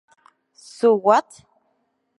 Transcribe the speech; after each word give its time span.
So 0.77 0.95
What? 0.95 1.45